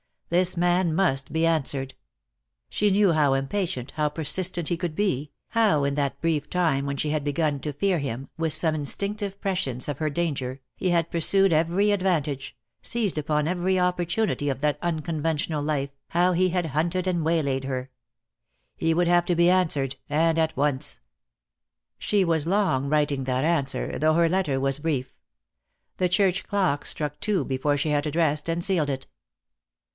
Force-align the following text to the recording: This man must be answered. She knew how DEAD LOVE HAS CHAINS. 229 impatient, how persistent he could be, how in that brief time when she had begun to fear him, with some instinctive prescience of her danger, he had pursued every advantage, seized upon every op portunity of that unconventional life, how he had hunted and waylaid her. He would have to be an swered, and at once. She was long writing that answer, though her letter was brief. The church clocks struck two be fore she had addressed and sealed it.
This 0.29 0.55
man 0.57 0.95
must 0.95 1.31
be 1.33 1.45
answered. 1.45 1.93
She 2.69 2.89
knew 2.89 3.11
how 3.11 3.31
DEAD 3.35 3.43
LOVE 3.43 3.51
HAS 3.51 3.51
CHAINS. 3.51 3.51
229 3.51 3.61
impatient, 3.61 3.91
how 3.97 4.09
persistent 4.09 4.69
he 4.69 4.77
could 4.77 4.95
be, 4.95 5.31
how 5.49 5.83
in 5.83 5.93
that 5.93 6.19
brief 6.21 6.49
time 6.49 6.85
when 6.87 6.97
she 6.97 7.11
had 7.11 7.23
begun 7.23 7.59
to 7.59 7.73
fear 7.73 7.99
him, 7.99 8.29
with 8.37 8.53
some 8.53 8.73
instinctive 8.73 9.39
prescience 9.41 9.87
of 9.87 9.97
her 9.99 10.09
danger, 10.09 10.59
he 10.75 10.89
had 10.89 11.11
pursued 11.11 11.53
every 11.53 11.91
advantage, 11.91 12.55
seized 12.81 13.17
upon 13.19 13.47
every 13.47 13.77
op 13.77 13.99
portunity 13.99 14.49
of 14.49 14.61
that 14.61 14.79
unconventional 14.81 15.61
life, 15.61 15.91
how 16.11 16.31
he 16.31 16.49
had 16.49 16.67
hunted 16.67 17.05
and 17.05 17.23
waylaid 17.25 17.65
her. 17.65 17.91
He 18.77 18.93
would 18.95 19.07
have 19.09 19.25
to 19.25 19.35
be 19.35 19.51
an 19.51 19.67
swered, 19.67 19.95
and 20.09 20.39
at 20.39 20.55
once. 20.57 20.99
She 21.99 22.23
was 22.23 22.47
long 22.47 22.87
writing 22.89 23.25
that 23.25 23.43
answer, 23.43 23.99
though 23.99 24.13
her 24.15 24.29
letter 24.29 24.59
was 24.59 24.79
brief. 24.79 25.13
The 25.97 26.09
church 26.09 26.43
clocks 26.45 26.89
struck 26.89 27.19
two 27.19 27.45
be 27.45 27.57
fore 27.57 27.77
she 27.77 27.89
had 27.89 28.07
addressed 28.07 28.49
and 28.49 28.63
sealed 28.63 28.89
it. 28.89 29.05